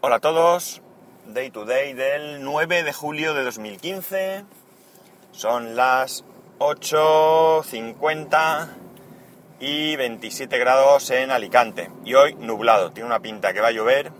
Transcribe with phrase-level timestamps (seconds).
[0.00, 0.80] Hola a todos,
[1.26, 4.44] Day to Day del 9 de julio de 2015.
[5.32, 6.24] Son las
[6.60, 8.68] 8.50
[9.58, 11.90] y 27 grados en Alicante.
[12.04, 14.12] Y hoy nublado, tiene una pinta que va a llover,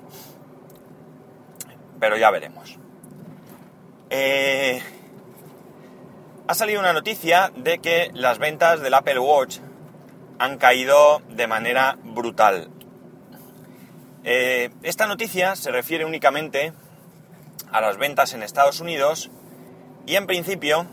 [2.00, 2.76] pero ya veremos.
[4.10, 4.82] Eh,
[6.48, 9.58] ha salido una noticia de que las ventas del Apple Watch
[10.40, 12.68] han caído de manera brutal.
[14.30, 16.74] Eh, esta noticia se refiere únicamente
[17.72, 19.30] a las ventas en Estados Unidos
[20.04, 20.86] y en principio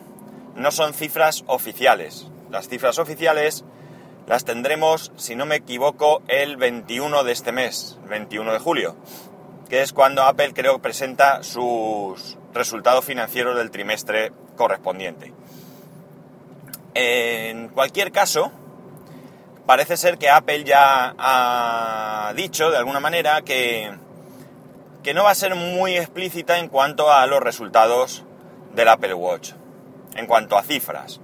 [0.55, 2.27] no son cifras oficiales.
[2.49, 3.65] Las cifras oficiales
[4.25, 8.95] las tendremos, si no me equivoco, el 21 de este mes, 21 de julio,
[9.67, 15.33] que es cuando Apple creo presenta sus resultados financieros del trimestre correspondiente.
[16.93, 18.53] En cualquier caso,
[19.65, 23.91] parece ser que Apple ya ha dicho de alguna manera que,
[25.03, 28.23] que no va a ser muy explícita en cuanto a los resultados
[28.73, 29.53] del Apple Watch,
[30.15, 31.19] en cuanto a cifras.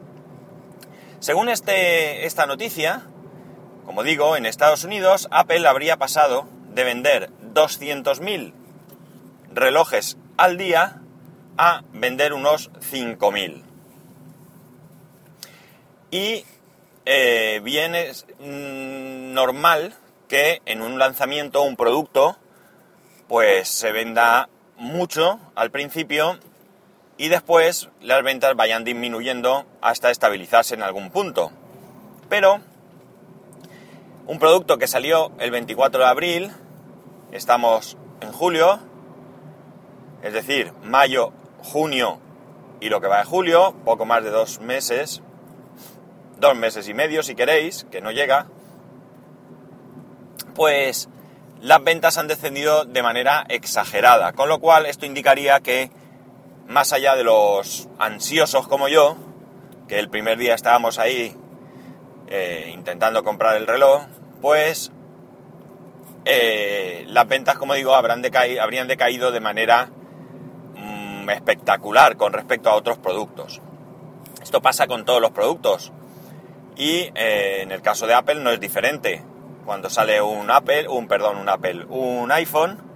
[1.20, 3.04] Según este, esta noticia,
[3.86, 8.54] como digo, en Estados Unidos Apple habría pasado de vender 200.000
[9.54, 11.02] relojes al día
[11.58, 13.62] a vender unos 5.000.
[16.10, 16.46] Y
[17.06, 19.96] eh, bien es mm, normal
[20.28, 22.38] que en un lanzamiento un producto
[23.28, 26.38] pues se venda mucho al principio
[27.18, 31.52] y después las ventas vayan disminuyendo hasta estabilizarse en algún punto.
[32.30, 32.62] Pero
[34.28, 36.52] un producto que salió el 24 de abril,
[37.32, 38.80] estamos en julio,
[40.24, 42.20] es decir, mayo, junio
[42.80, 45.22] y lo que va de julio, poco más de dos meses,
[46.42, 48.48] dos meses y medio si queréis, que no llega,
[50.54, 51.08] pues
[51.62, 55.92] las ventas han descendido de manera exagerada, con lo cual esto indicaría que
[56.68, 59.16] más allá de los ansiosos como yo,
[59.88, 61.36] que el primer día estábamos ahí
[62.28, 64.02] eh, intentando comprar el reloj,
[64.42, 64.92] pues
[66.26, 68.24] eh, las ventas, como digo, habrán
[68.60, 69.90] habrían decaído de manera
[70.76, 73.62] mm, espectacular con respecto a otros productos.
[74.42, 75.92] Esto pasa con todos los productos
[76.76, 79.24] y eh, en el caso de Apple no es diferente.
[79.66, 82.92] Cuando sale un Apple, un perdón, un Apple, un iPhone,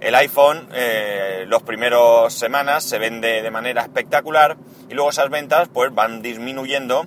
[0.00, 4.56] el iPhone, eh, los primeros semanas se vende de manera espectacular
[4.88, 7.06] y luego esas ventas pues van disminuyendo,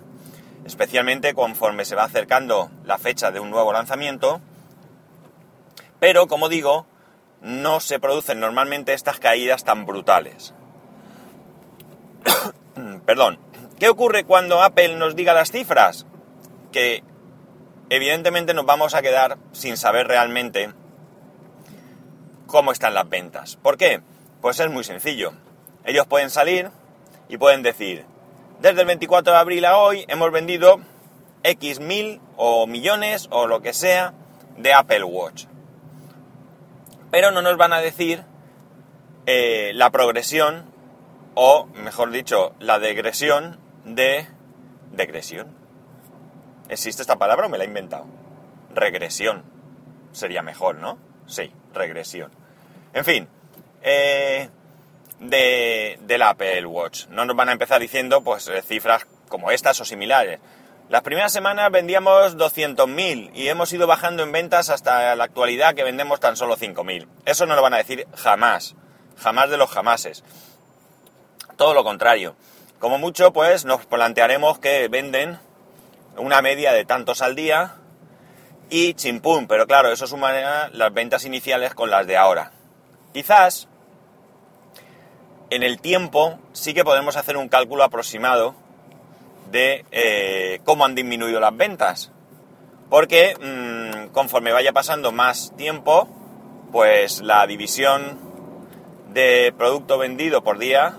[0.66, 4.42] especialmente conforme se va acercando la fecha de un nuevo lanzamiento.
[6.00, 6.86] Pero, como digo,
[7.42, 10.54] no se producen normalmente estas caídas tan brutales.
[13.06, 13.45] Perdón.
[13.80, 16.06] ¿Qué ocurre cuando Apple nos diga las cifras?
[16.72, 17.04] Que
[17.90, 20.72] evidentemente nos vamos a quedar sin saber realmente
[22.48, 23.58] cómo están las ventas.
[23.58, 24.02] ¿Por qué?
[24.40, 25.34] Pues es muy sencillo.
[25.84, 26.72] Ellos pueden salir
[27.28, 28.06] y pueden decir,
[28.62, 30.80] desde el 24 de abril a hoy hemos vendido
[31.44, 34.14] X mil o millones o lo que sea
[34.58, 35.48] de Apple Watch.
[37.12, 38.24] Pero no nos van a decir
[39.26, 40.64] eh, la progresión
[41.34, 44.28] o, mejor dicho, la degresión de...
[44.92, 45.48] ¿Degresión?
[46.70, 48.06] ¿Existe esta palabra o me la he inventado?
[48.74, 49.44] Regresión.
[50.12, 50.98] Sería mejor, ¿no?
[51.28, 52.32] Sí, regresión.
[52.94, 53.28] En fin,
[53.82, 54.50] eh,
[55.20, 57.08] de, del Apple Watch.
[57.08, 60.40] No nos van a empezar diciendo pues eh, cifras como estas o similares.
[60.88, 65.84] Las primeras semanas vendíamos 200.000 y hemos ido bajando en ventas hasta la actualidad que
[65.84, 67.08] vendemos tan solo 5.000.
[67.26, 68.76] Eso no lo van a decir jamás,
[69.18, 70.24] jamás de los jamases.
[71.58, 72.36] Todo lo contrario.
[72.80, 75.40] Como mucho, pues nos plantearemos que venden
[76.18, 77.76] una media de tantos al día
[78.70, 82.52] y chimpún, pero claro, eso sumará las ventas iniciales con las de ahora.
[83.14, 83.68] Quizás
[85.50, 88.56] en el tiempo sí que podemos hacer un cálculo aproximado
[89.52, 92.12] de eh, cómo han disminuido las ventas.
[92.90, 96.10] Porque mm, conforme vaya pasando más tiempo,
[96.72, 98.20] pues la división
[99.14, 100.98] de producto vendido por día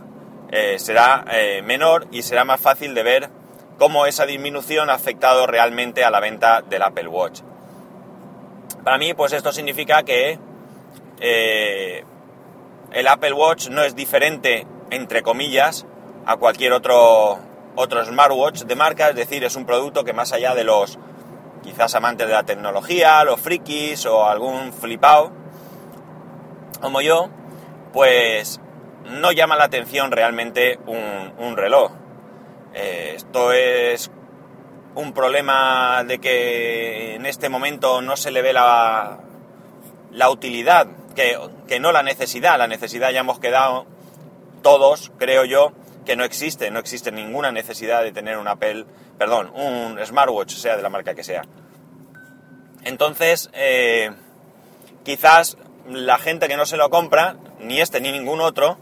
[0.50, 3.30] eh, será eh, menor y será más fácil de ver
[3.78, 7.40] cómo esa disminución ha afectado realmente a la venta del Apple Watch.
[8.84, 10.38] Para mí, pues esto significa que
[11.20, 12.04] eh,
[12.92, 15.86] el Apple Watch no es diferente, entre comillas,
[16.24, 17.38] a cualquier otro,
[17.74, 20.98] otro smartwatch de marca, es decir, es un producto que más allá de los
[21.62, 25.32] quizás amantes de la tecnología, los frikis o algún flipao,
[26.80, 27.28] como yo,
[27.92, 28.60] pues
[29.10, 31.92] no llama la atención realmente un, reloj.
[32.74, 34.10] Eh, esto es
[34.94, 39.20] un problema de que en este momento no se le ve la,
[40.12, 42.58] la utilidad que, que no la necesidad.
[42.58, 43.86] La necesidad ya hemos quedado
[44.62, 45.72] todos, creo yo,
[46.04, 46.70] que no existe.
[46.70, 48.86] No existe ninguna necesidad de tener un Apple,
[49.18, 51.42] perdón, un smartwatch, sea de la marca que sea.
[52.84, 54.12] Entonces, eh,
[55.04, 55.56] quizás
[55.88, 58.78] la gente que no se lo compra, ni este ni ningún otro,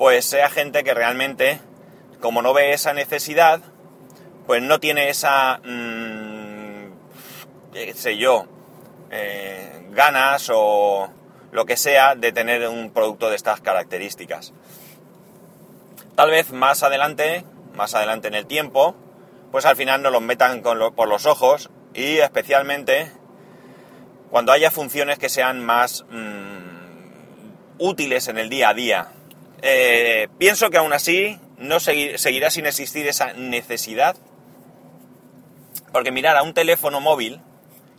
[0.00, 1.60] pues sea gente que realmente,
[2.20, 3.60] como no ve esa necesidad,
[4.46, 5.60] pues no tiene esa,
[7.70, 8.46] qué sé yo,
[9.10, 11.10] eh, ganas o
[11.52, 14.54] lo que sea de tener un producto de estas características.
[16.14, 17.44] Tal vez más adelante,
[17.74, 18.96] más adelante en el tiempo,
[19.52, 23.12] pues al final nos los metan por los ojos y especialmente
[24.30, 29.12] cuando haya funciones que sean más mmm, útiles en el día a día.
[29.62, 34.16] Eh, pienso que aún así no seguirá sin existir esa necesidad.
[35.92, 37.40] Porque mirar a un teléfono móvil,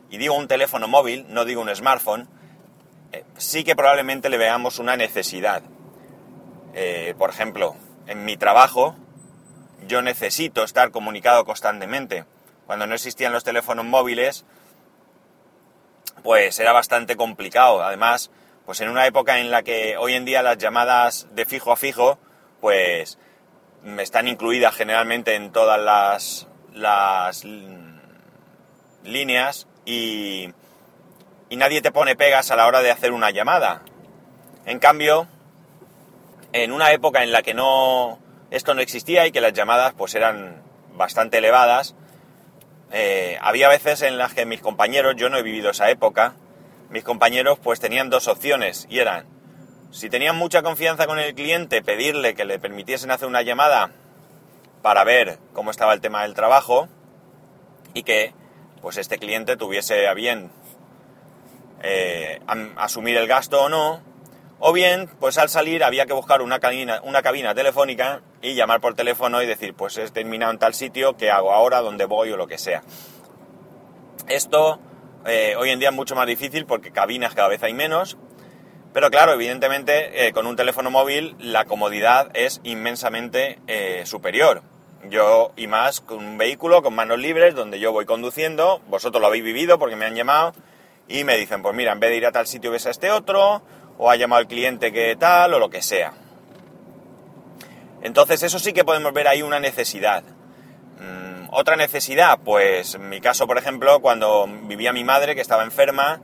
[0.10, 2.28] y digo un teléfono móvil, no digo un smartphone,
[3.12, 5.62] eh, sí que probablemente le veamos una necesidad.
[6.74, 7.76] Eh, por ejemplo,
[8.08, 8.96] en mi trabajo,
[9.88, 12.26] yo necesito estar comunicado constantemente.
[12.66, 14.46] Cuando no existían los teléfonos móviles,
[16.24, 17.84] pues era bastante complicado.
[17.84, 18.32] Además,
[18.66, 21.78] pues en una época en la que hoy en día las llamadas de fijo a
[21.78, 22.20] fijo,
[22.60, 23.18] pues
[24.00, 27.44] están incluidas generalmente en todas las, las
[29.04, 30.54] líneas y,
[31.50, 33.82] y nadie te pone pegas a la hora de hacer una llamada.
[34.66, 35.28] En cambio,
[36.54, 38.20] en una época en la que no
[38.52, 40.62] esto no existía y que las llamadas pues eran
[40.94, 41.96] bastante elevadas,
[42.92, 46.36] eh, había veces en las que mis compañeros, yo no he vivido esa época,
[46.92, 49.26] mis compañeros pues tenían dos opciones y eran,
[49.92, 53.92] si tenían mucha confianza con el cliente, pedirle que le permitiesen hacer una llamada
[54.82, 56.90] para ver cómo estaba el tema del trabajo
[57.94, 58.34] y que
[58.82, 60.52] pues este cliente tuviese a bien
[61.82, 62.42] eh,
[62.76, 64.02] asumir el gasto o no,
[64.60, 68.80] o bien, pues al salir había que buscar una cabina, una cabina telefónica y llamar
[68.80, 71.82] por teléfono y decir, pues he terminado en tal sitio, ¿qué hago ahora?
[71.82, 72.32] ¿Dónde voy?
[72.32, 72.84] o lo que sea.
[74.28, 74.80] Esto
[75.26, 78.18] eh, hoy en día es mucho más difícil porque cabinas cada vez hay menos.
[78.94, 84.64] Pero claro, evidentemente eh, con un teléfono móvil la comodidad es inmensamente eh, superior.
[85.10, 89.28] Yo y más con un vehículo con manos libres donde yo voy conduciendo, vosotros lo
[89.28, 90.54] habéis vivido porque me han llamado
[91.08, 93.12] y me dicen, pues mira, en vez de ir a tal sitio ves a este
[93.12, 93.62] otro,
[93.98, 96.14] o ha llamado al cliente que tal o lo que sea.
[98.02, 100.24] Entonces eso sí que podemos ver ahí una necesidad.
[101.02, 105.64] Mm, otra necesidad, pues en mi caso, por ejemplo, cuando vivía mi madre que estaba
[105.64, 106.22] enferma,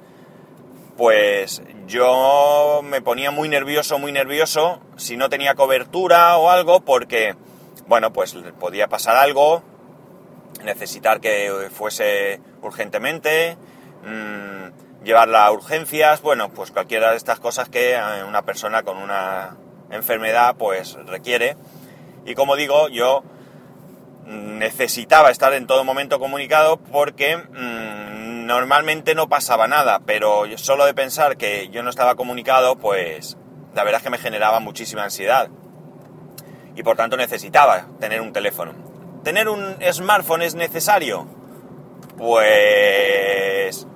[0.96, 7.36] pues yo me ponía muy nervioso, muy nervioso si no tenía cobertura o algo porque,
[7.88, 9.64] bueno, pues podía pasar algo,
[10.64, 13.58] necesitar que fuese urgentemente.
[14.04, 14.48] Mmm,
[15.04, 19.56] llevarla a urgencias, bueno, pues cualquiera de estas cosas que eh, una persona con una
[19.90, 21.56] enfermedad pues requiere.
[22.26, 23.24] Y como digo, yo
[24.28, 30.94] necesitaba estar en todo momento comunicado porque mmm, normalmente no pasaba nada, pero solo de
[30.94, 33.38] pensar que yo no estaba comunicado, pues
[33.74, 35.50] la verdad es que me generaba muchísima ansiedad.
[36.76, 38.74] Y por tanto necesitaba tener un teléfono.
[39.24, 41.26] ¿Tener un smartphone es necesario?
[42.18, 43.88] Pues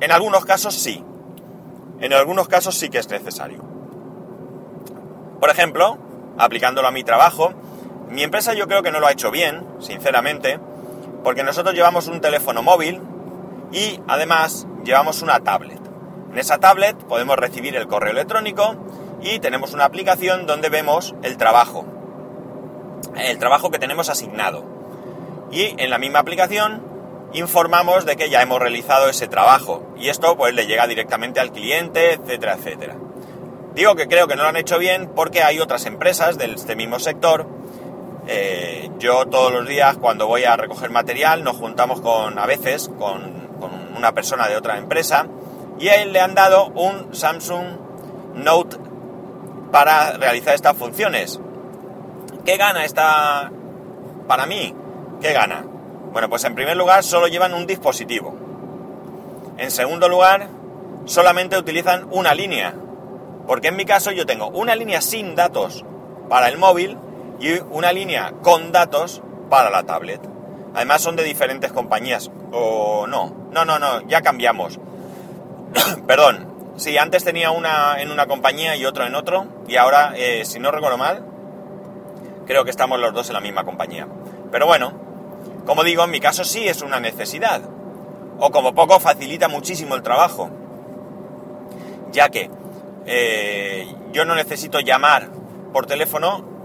[0.00, 1.02] en algunos casos sí.
[2.00, 3.64] En algunos casos sí que es necesario.
[5.40, 5.98] Por ejemplo,
[6.38, 7.54] aplicándolo a mi trabajo,
[8.10, 10.58] mi empresa yo creo que no lo ha hecho bien, sinceramente,
[11.24, 13.02] porque nosotros llevamos un teléfono móvil
[13.72, 15.80] y además llevamos una tablet.
[16.32, 18.76] En esa tablet podemos recibir el correo electrónico
[19.22, 21.84] y tenemos una aplicación donde vemos el trabajo.
[23.16, 24.64] El trabajo que tenemos asignado.
[25.50, 26.82] Y en la misma aplicación
[27.32, 31.52] informamos de que ya hemos realizado ese trabajo y esto pues le llega directamente al
[31.52, 32.96] cliente, etcétera, etcétera.
[33.74, 36.76] Digo que creo que no lo han hecho bien porque hay otras empresas de este
[36.76, 37.46] mismo sector.
[38.28, 42.90] Eh, yo todos los días cuando voy a recoger material nos juntamos con, a veces,
[42.98, 43.46] con,
[43.96, 45.26] una persona de otra empresa
[45.78, 47.64] y a él le han dado un Samsung
[48.34, 48.76] Note
[49.72, 51.40] para realizar estas funciones.
[52.44, 53.50] ¿Qué gana esta
[54.28, 54.74] para mí?
[55.22, 55.64] ¿Qué gana?
[56.12, 58.36] Bueno, pues en primer lugar solo llevan un dispositivo.
[59.56, 60.48] En segundo lugar,
[61.06, 62.74] solamente utilizan una línea.
[63.46, 65.84] Porque en mi caso yo tengo una línea sin datos
[66.28, 66.98] para el móvil
[67.40, 70.20] y una línea con datos para la tablet.
[70.74, 72.30] Además son de diferentes compañías.
[72.52, 74.78] O no, no, no, no, ya cambiamos.
[76.06, 76.54] Perdón.
[76.76, 79.46] Sí, antes tenía una en una compañía y otro en otro.
[79.66, 81.24] Y ahora, eh, si no recuerdo mal,
[82.46, 84.06] creo que estamos los dos en la misma compañía.
[84.52, 84.92] Pero bueno,
[85.64, 87.62] como digo, en mi caso sí es una necesidad.
[88.38, 90.50] O como poco facilita muchísimo el trabajo.
[92.12, 92.50] Ya que
[93.06, 95.30] eh, yo no necesito llamar
[95.72, 96.55] por teléfono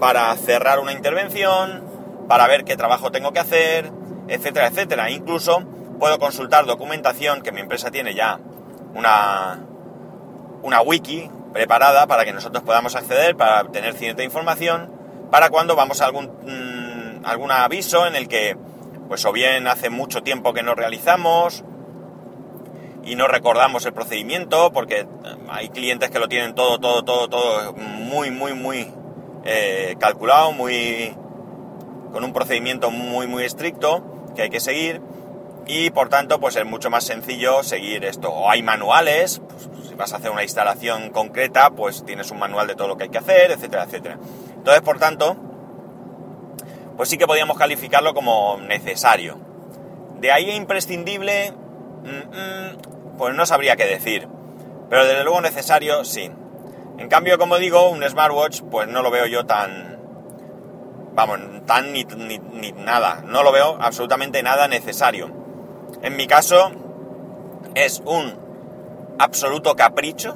[0.00, 1.84] para cerrar una intervención,
[2.28, 3.90] para ver qué trabajo tengo que hacer,
[4.28, 5.10] etcétera, etcétera.
[5.10, 5.62] Incluso
[5.98, 8.40] puedo consultar documentación que mi empresa tiene ya
[8.94, 9.64] una,
[10.62, 14.90] una wiki preparada para que nosotros podamos acceder, para tener cierta información,
[15.30, 18.56] para cuando vamos a algún, mm, algún aviso en el que,
[19.08, 21.64] pues o bien hace mucho tiempo que no realizamos,
[23.06, 25.06] y no recordamos el procedimiento porque eh,
[25.48, 28.92] hay clientes que lo tienen todo, todo, todo, todo muy, muy, muy
[29.44, 31.14] eh, calculado, muy
[32.12, 35.00] con un procedimiento muy, muy estricto que hay que seguir
[35.66, 38.30] y por tanto pues es mucho más sencillo seguir esto.
[38.30, 42.66] O hay manuales, pues, si vas a hacer una instalación concreta pues tienes un manual
[42.66, 44.18] de todo lo que hay que hacer, etcétera, etcétera.
[44.56, 45.36] Entonces por tanto
[46.96, 49.38] pues sí que podíamos calificarlo como necesario.
[50.20, 54.28] De ahí imprescindible, mm, mm, pues no sabría qué decir.
[54.88, 56.30] Pero desde luego necesario, sí.
[56.98, 59.98] En cambio, como digo, un smartwatch, pues no lo veo yo tan...
[61.14, 63.22] Vamos, tan ni, ni, nada.
[63.26, 65.30] No lo veo absolutamente nada necesario.
[66.02, 66.72] En mi caso,
[67.74, 68.34] es un
[69.18, 70.34] absoluto capricho.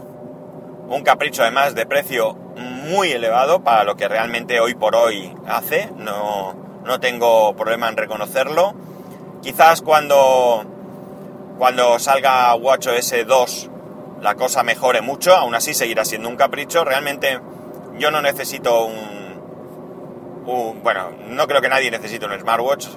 [0.88, 5.90] Un capricho además de precio muy elevado para lo que realmente hoy por hoy hace.
[5.96, 8.74] No, no tengo problema en reconocerlo.
[9.42, 10.64] Quizás cuando
[11.58, 13.70] cuando salga WatchOS 2
[14.20, 16.84] la cosa mejore mucho, aún así seguirá siendo un capricho.
[16.84, 17.40] Realmente
[17.98, 22.86] yo no necesito un, bueno, no creo que nadie necesite un smartwatch.
[22.86, 22.90] Eh,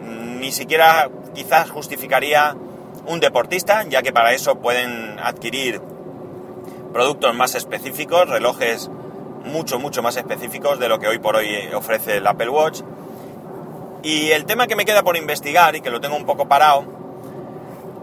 [0.00, 2.54] ni siquiera quizás justificaría
[3.06, 5.80] un deportista, ya que para eso pueden adquirir
[6.92, 8.90] productos más específicos, relojes
[9.44, 12.82] mucho, mucho más específicos de lo que hoy por hoy ofrece el Apple Watch.
[14.02, 16.94] Y el tema que me queda por investigar y que lo tengo un poco parado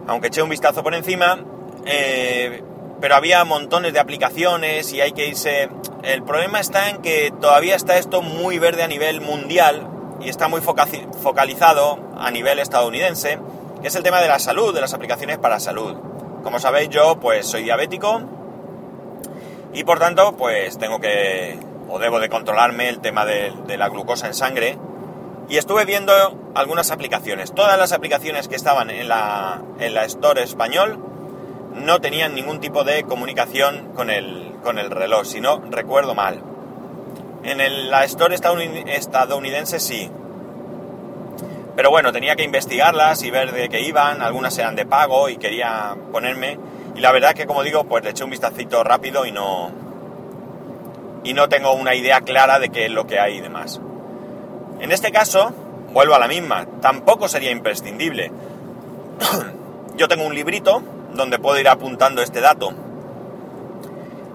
[0.07, 1.39] aunque eché un vistazo por encima,
[1.85, 2.63] eh,
[2.99, 5.69] pero había montones de aplicaciones y hay que irse...
[6.03, 9.87] El problema está en que todavía está esto muy verde a nivel mundial
[10.19, 13.39] y está muy focalizado a nivel estadounidense,
[13.81, 15.95] que es el tema de la salud, de las aplicaciones para salud.
[16.43, 18.21] Como sabéis yo pues soy diabético
[19.73, 24.25] y por tanto pues tengo que o debo de controlarme el tema de la glucosa
[24.25, 24.77] en sangre
[25.51, 26.13] y estuve viendo
[26.55, 27.53] algunas aplicaciones.
[27.53, 31.10] Todas las aplicaciones que estaban en la, en la Store español
[31.75, 36.41] no tenían ningún tipo de comunicación con el, con el reloj, si no recuerdo mal.
[37.43, 40.09] En la Store estadounidense sí.
[41.75, 45.37] Pero bueno, tenía que investigarlas y ver de qué iban, algunas eran de pago y
[45.37, 46.59] quería ponerme.
[46.95, 49.71] Y la verdad que como digo, pues le eché un vistacito rápido y no.
[51.23, 53.79] Y no tengo una idea clara de qué es lo que hay y demás.
[54.79, 55.53] En este caso,
[55.93, 58.31] vuelvo a la misma, tampoco sería imprescindible.
[59.95, 62.73] Yo tengo un librito donde puedo ir apuntando este dato.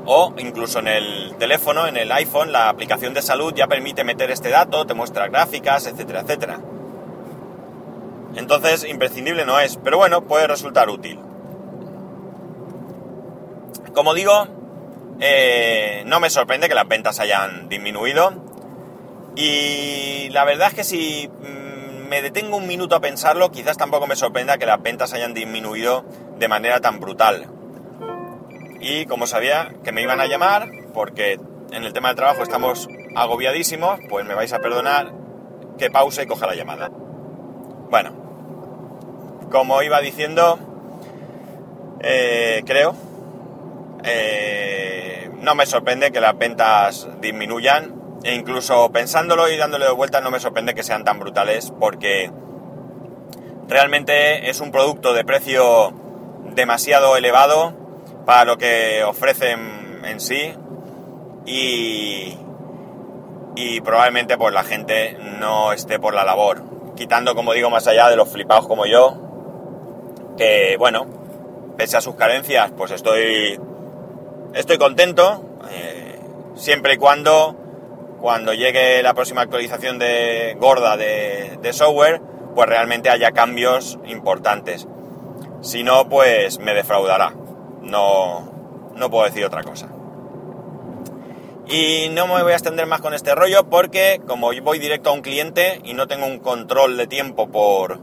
[0.06, 4.30] O incluso en el teléfono, en el iPhone, la aplicación de salud ya permite meter
[4.30, 6.60] este dato, te muestra gráficas, etcétera, etcétera.
[8.36, 11.18] Entonces, imprescindible no es, pero bueno, puede resultar útil.
[13.94, 14.46] Como digo,
[15.20, 18.32] eh, no me sorprende que las ventas hayan disminuido.
[19.34, 24.06] Y la verdad es que si mm, me detengo un minuto a pensarlo, quizás tampoco
[24.06, 26.04] me sorprenda que las ventas hayan disminuido
[26.38, 27.46] de manera tan brutal.
[28.80, 31.40] Y como sabía que me iban a llamar, porque
[31.72, 35.12] en el tema del trabajo estamos agobiadísimos, pues me vais a perdonar
[35.78, 36.90] que pause y coja la llamada.
[37.90, 38.12] Bueno,
[39.50, 40.58] como iba diciendo,
[42.00, 42.94] eh, creo,
[44.04, 50.20] eh, no me sorprende que las ventas disminuyan e incluso pensándolo y dándole de vuelta
[50.20, 52.30] no me sorprende que sean tan brutales porque
[53.68, 55.92] realmente es un producto de precio
[56.56, 57.72] demasiado elevado
[58.24, 60.52] para lo que ofrecen en sí
[61.44, 62.34] y,
[63.84, 66.64] probablemente pues la gente no esté por la labor.
[66.96, 71.06] Quitando, como digo, más allá de los flipados como yo, que bueno,
[71.76, 73.60] pese a sus carencias, pues estoy,
[74.54, 76.18] estoy contento, eh,
[76.56, 77.54] siempre y cuando
[78.20, 82.20] cuando llegue la próxima actualización de gorda de, software,
[82.54, 84.88] pues realmente haya cambios importantes.
[85.66, 87.34] Si no, pues me defraudará.
[87.82, 89.88] No, no puedo decir otra cosa.
[91.66, 95.12] Y no me voy a extender más con este rollo porque como voy directo a
[95.12, 97.98] un cliente y no tengo un control de tiempo por,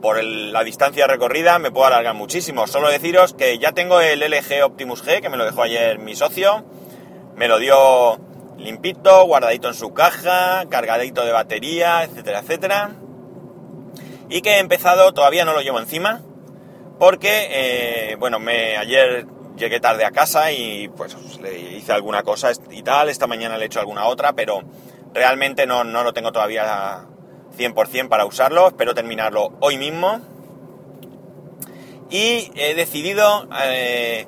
[0.00, 2.66] por la distancia recorrida, me puedo alargar muchísimo.
[2.66, 6.16] Solo deciros que ya tengo el LG Optimus G, que me lo dejó ayer mi
[6.16, 6.64] socio.
[7.36, 8.18] Me lo dio
[8.56, 13.03] limpito, guardadito en su caja, cargadito de batería, etcétera, etcétera.
[14.28, 16.22] Y que he empezado, todavía no lo llevo encima,
[16.98, 19.26] porque, eh, bueno, me, ayer
[19.56, 23.64] llegué tarde a casa y pues le hice alguna cosa y tal, esta mañana le
[23.64, 24.62] he hecho alguna otra, pero
[25.12, 27.06] realmente no, no lo tengo todavía
[27.56, 30.20] 100% para usarlo, espero terminarlo hoy mismo.
[32.10, 34.26] Y he decidido, eh,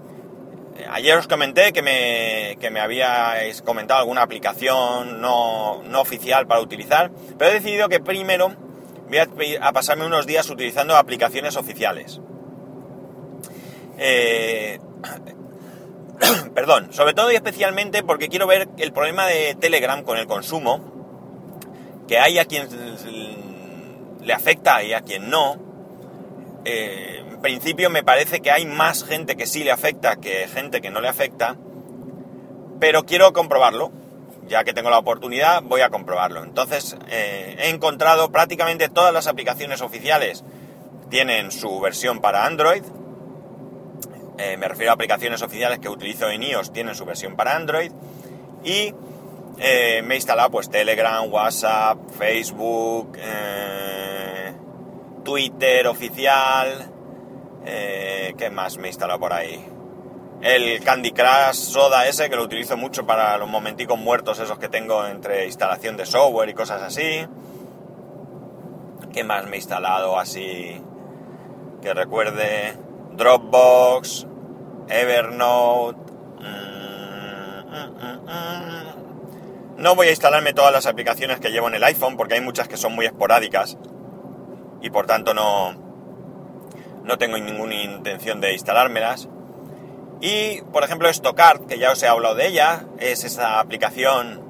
[0.91, 6.61] ayer os comenté que me, que me habíais comentado alguna aplicación no, no oficial para
[6.61, 8.66] utilizar, pero he decidido que primero
[9.07, 12.21] voy a, pasarme unos días utilizando aplicaciones oficiales.
[13.99, 14.79] Eh,
[16.55, 20.81] perdón, sobre todo y especialmente porque quiero ver el problema de Telegram con el consumo,
[22.09, 22.69] que hay a quien
[24.23, 25.57] le afecta y a quien no.
[26.65, 30.81] Eh, en principio me parece que hay más gente que sí le afecta que gente
[30.81, 31.57] que no le afecta,
[32.81, 33.93] pero quiero comprobarlo.
[34.49, 36.43] Ya que tengo la oportunidad, voy a comprobarlo.
[36.45, 40.45] Entonces, eh, he encontrado prácticamente todas las aplicaciones oficiales
[41.11, 42.83] tienen su versión para Android,
[44.39, 47.91] eh, me refiero a aplicaciones oficiales que utilizo en iOS, tienen su versión para Android.
[48.65, 48.93] Y
[49.59, 53.19] eh, me he instalado pues Telegram, WhatsApp, Facebook,
[55.25, 56.91] Twitter oficial.
[57.65, 59.76] ¿Qué más me he instalado por ahí?
[60.47, 64.69] El Candy Crush Soda ese que lo utilizo mucho para los momenticos muertos esos que
[64.69, 67.27] tengo entre instalación de software y cosas así.
[69.13, 70.81] ¿Qué más me he instalado así?
[71.83, 72.79] Que recuerde.
[73.15, 74.29] Dropbox,
[74.89, 76.13] Evernote.
[76.39, 82.17] Mm, mm, mm, no voy a instalarme todas las aplicaciones que llevo en el iPhone
[82.17, 83.79] porque hay muchas que son muy esporádicas
[84.81, 85.75] y por tanto no,
[87.03, 89.29] no tengo ninguna intención de instalármelas.
[90.21, 94.43] Y por ejemplo Stockard, que ya os he hablado de ella, es esa aplicación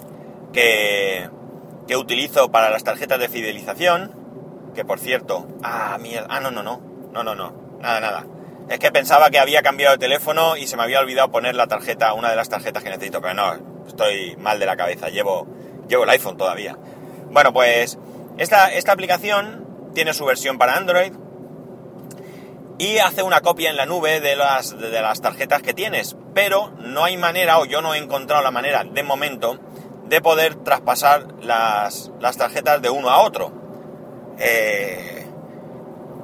[0.53, 1.29] que,
[1.87, 4.15] que utilizo para las tarjetas de fidelización.
[4.75, 6.81] Que por cierto, ah, mierda, ah, no, no, no,
[7.13, 8.27] no, no, no, nada, nada.
[8.69, 11.67] Es que pensaba que había cambiado de teléfono y se me había olvidado poner la
[11.67, 15.47] tarjeta, una de las tarjetas que necesito, pero no, estoy mal de la cabeza, llevo,
[15.89, 16.77] llevo el iPhone todavía.
[17.31, 17.99] Bueno, pues
[18.39, 21.13] esta, esta aplicación tiene su versión para Android
[22.79, 26.71] y hace una copia en la nube de las, de las tarjetas que tienes, pero
[26.79, 29.59] no hay manera, o yo no he encontrado la manera de momento,
[30.07, 33.53] de poder traspasar las, las tarjetas de uno a otro.
[34.39, 35.27] Eh,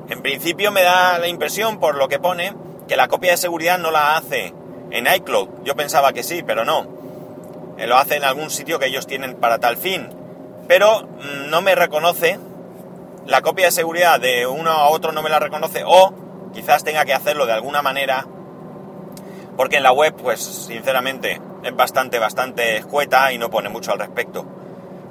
[0.08, 2.54] en principio me da la impresión, por lo que pone,
[2.86, 4.52] que la copia de seguridad no la hace
[4.90, 5.48] en iCloud.
[5.64, 6.86] Yo pensaba que sí, pero no.
[7.78, 10.10] Eh, lo hace en algún sitio que ellos tienen para tal fin.
[10.68, 12.38] Pero mm, no me reconoce,
[13.26, 16.21] la copia de seguridad de uno a otro no me la reconoce o
[16.52, 18.26] quizás tenga que hacerlo de alguna manera
[19.56, 23.98] porque en la web pues sinceramente es bastante bastante escueta y no pone mucho al
[23.98, 24.46] respecto.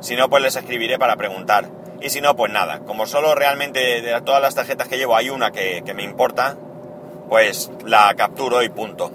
[0.02, 1.70] Si no pues les escribiré para preguntar.
[2.02, 2.80] Y si no, pues nada.
[2.80, 6.58] Como solo realmente de todas las tarjetas que llevo hay una que, me importa,
[7.30, 9.12] pues la capturo y punto.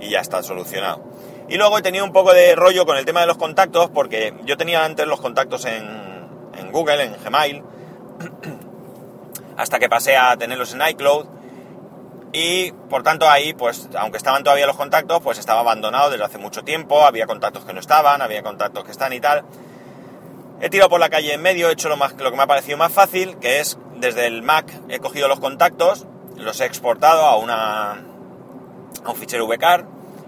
[0.00, 1.04] Y ya está solucionado.
[1.48, 4.34] Y luego he tenido un poco de rollo con el tema de los contactos, porque
[4.44, 5.86] yo tenía antes los contactos en,
[6.58, 7.62] en Google, en Gmail,
[9.56, 11.26] hasta que pasé a tenerlos en iCloud.
[12.38, 16.36] Y por tanto ahí, pues aunque estaban todavía los contactos, pues estaba abandonado desde hace
[16.36, 19.42] mucho tiempo, había contactos que no estaban, había contactos que están y tal.
[20.60, 22.46] He tirado por la calle en medio, he hecho lo, más, lo que me ha
[22.46, 27.24] parecido más fácil, que es desde el Mac he cogido los contactos, los he exportado
[27.24, 29.86] a, una, a un fichero VCAR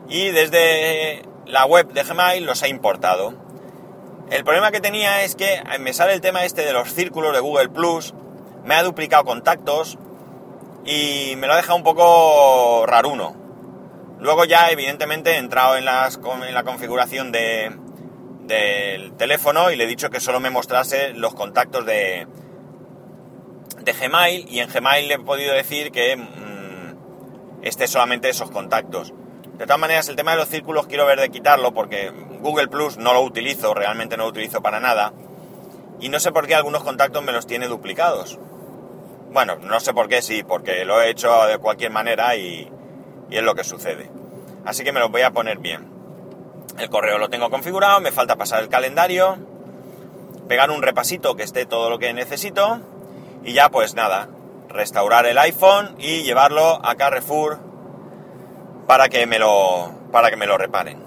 [0.08, 3.34] y desde la web de Gmail los he importado.
[4.30, 7.40] El problema que tenía es que me sale el tema este de los círculos de
[7.40, 8.14] Google Plus,
[8.64, 9.98] me ha duplicado contactos
[10.90, 13.36] y me lo ha dejado un poco raruno.
[14.20, 17.76] Luego ya evidentemente he entrado en, la configuración de,
[18.44, 22.26] del teléfono y le he dicho que solo me mostrase los contactos de,
[23.80, 29.12] de Gmail y en Gmail le he podido decir que mm, esté solamente esos contactos.
[29.58, 32.96] De todas maneras, el tema de los círculos quiero ver de quitarlo porque Google Plus
[32.96, 35.12] no lo utilizo, realmente no lo utilizo para nada.
[36.00, 38.38] Y no sé por qué algunos contactos me los tiene duplicados.
[39.30, 42.70] Bueno, no sé por qué, sí, porque lo he hecho de cualquier manera y,
[43.30, 44.10] es lo que sucede.
[44.64, 45.86] Así que me los voy a poner bien.
[46.78, 49.36] El correo lo tengo configurado, me falta pasar el calendario,
[50.48, 52.80] pegar un repasito que esté todo lo que necesito
[53.44, 54.28] y ya pues nada,
[54.68, 57.58] restaurar el iPhone y llevarlo a Carrefour
[58.86, 61.02] para que me lo, para que me lo reparen.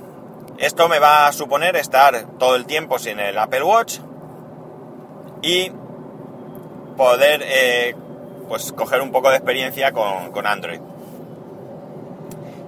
[0.57, 3.99] Esto me va a suponer estar todo el tiempo sin el Apple Watch
[5.41, 5.71] y
[6.97, 7.95] poder eh,
[8.51, 10.81] pues coger un poco de experiencia con, con Android.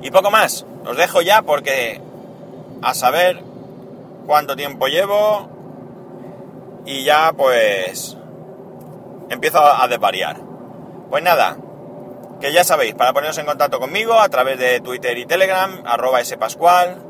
[0.02, 2.00] Y poco más, os dejo ya porque
[2.82, 3.44] a saber
[4.26, 5.50] cuánto tiempo llevo
[6.86, 8.16] y ya pues
[9.30, 10.38] empiezo a desvariar.
[11.10, 11.58] Pues nada,
[12.40, 16.24] Que ya sabéis, para poneros en contacto conmigo a través de Twitter y Telegram, arroba
[16.24, 17.04] spascual,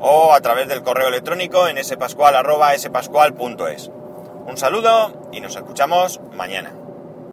[0.00, 3.90] o a través del correo electrónico en spascual arroba spascual.es.
[4.46, 6.83] Un saludo y nos escuchamos mañana.